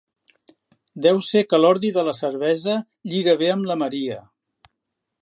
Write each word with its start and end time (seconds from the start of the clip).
Deu 1.07 1.19
ser 1.25 1.43
que 1.51 1.59
l'ordi 1.61 1.93
de 1.99 2.05
la 2.09 2.15
cervesa 2.21 2.81
lliga 3.13 3.39
bé 3.45 3.55
amb 3.59 3.73
la 3.73 3.81
maria. 3.87 4.19